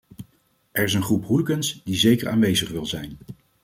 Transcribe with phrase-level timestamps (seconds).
[0.71, 3.17] Er is een groep hooligans die zeker aanwezig wil zijn.